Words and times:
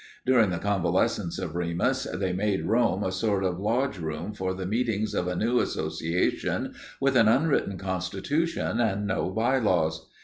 During 0.25 0.49
the 0.49 0.57
convalescence 0.57 1.37
of 1.37 1.55
Remus 1.55 2.07
they 2.11 2.33
made 2.33 2.65
Rome 2.65 3.03
a 3.03 3.11
sort 3.11 3.43
of 3.43 3.59
lodge 3.59 3.99
room 3.99 4.33
for 4.33 4.55
the 4.55 4.65
meetings 4.65 5.13
of 5.13 5.27
a 5.27 5.35
new 5.35 5.59
association 5.59 6.73
with 6.99 7.15
an 7.15 7.27
unwritten 7.27 7.77
constitution 7.77 8.79
and 8.79 9.05
no 9.05 9.29
by 9.29 9.59
laws. 9.59 10.09